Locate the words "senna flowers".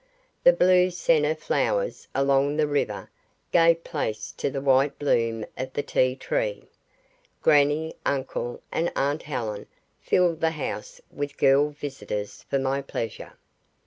0.89-2.07